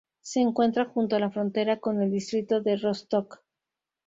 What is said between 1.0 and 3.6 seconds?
a la frontera con el distrito de Rostock.